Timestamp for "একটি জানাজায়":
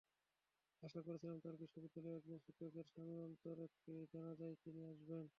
3.67-4.55